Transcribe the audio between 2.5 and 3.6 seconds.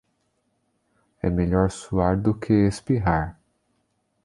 espirrar.